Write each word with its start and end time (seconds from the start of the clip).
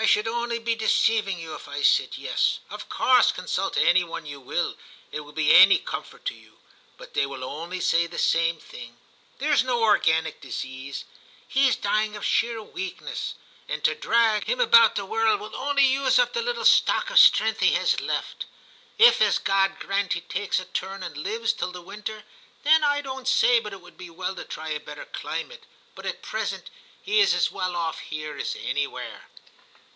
I 0.00 0.06
should 0.06 0.26
only 0.26 0.58
be 0.58 0.74
deceiving 0.74 1.38
you 1.38 1.54
if 1.54 1.68
I 1.68 1.82
said" 1.82 2.16
yes"; 2.16 2.60
of 2.70 2.88
course 2.88 3.30
consult 3.32 3.76
any 3.76 4.02
one 4.02 4.24
you 4.24 4.40
will, 4.40 4.70
if 4.72 4.78
it 5.12 5.20
will 5.20 5.32
be 5.34 5.54
any 5.54 5.76
comfort 5.76 6.24
to 6.24 6.34
you; 6.34 6.58
but 6.96 7.12
they 7.12 7.26
will 7.26 7.44
only 7.44 7.80
say 7.80 8.06
the 8.06 8.16
same 8.16 8.58
thing. 8.58 8.96
There 9.40 9.52
is 9.52 9.62
no 9.62 9.82
organic 9.82 10.40
disease; 10.40 11.04
he 11.46 11.68
is 11.68 11.76
dying 11.76 12.16
of 12.16 12.24
sheer 12.24 12.62
weakness, 12.62 13.34
and 13.68 13.84
to 13.84 13.94
drag 13.94 14.44
i 14.44 14.44
294 14.46 14.46
TIM 14.46 14.46
CHAP. 14.46 14.46
him 14.48 14.60
about 14.60 14.94
the 14.94 15.04
world 15.04 15.38
will 15.38 15.54
only 15.54 15.84
use 15.86 16.18
up 16.18 16.32
the 16.32 16.40
little 16.40 16.64
stock 16.64 17.10
of 17.10 17.18
strength 17.18 17.60
he 17.60 17.74
has 17.74 18.00
left. 18.00 18.46
If, 18.96 19.20
as 19.20 19.36
God 19.36 19.78
grant, 19.78 20.14
he 20.14 20.22
takes 20.22 20.58
a 20.58 20.64
turn 20.64 21.02
and 21.02 21.14
lives 21.18 21.52
till 21.52 21.72
the 21.72 21.82
winter, 21.82 22.24
then 22.64 22.82
I 22.82 23.02
don't 23.02 23.28
say 23.28 23.60
but 23.60 23.74
it 23.74 23.82
would 23.82 23.98
be 23.98 24.08
well 24.08 24.34
to 24.34 24.44
try 24.46 24.70
a 24.70 24.80
better 24.80 25.04
climate. 25.04 25.64
But 25.94 26.06
at 26.06 26.22
present 26.22 26.70
he 27.02 27.20
is 27.20 27.34
as 27.34 27.52
well 27.52 27.76
off 27.76 27.98
here 28.00 28.38
as 28.38 28.56
anywhere.' 28.58 29.26